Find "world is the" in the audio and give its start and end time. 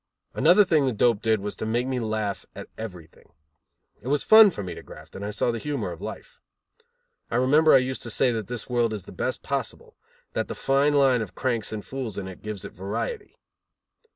8.67-9.11